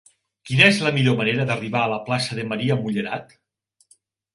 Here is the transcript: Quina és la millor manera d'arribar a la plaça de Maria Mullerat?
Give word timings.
Quina 0.49 0.65
és 0.69 0.79
la 0.85 0.93
millor 0.95 1.19
manera 1.21 1.47
d'arribar 1.51 1.85
a 1.85 1.95
la 1.95 2.03
plaça 2.11 2.41
de 2.41 2.49
Maria 2.51 2.83
Mullerat? 2.85 3.41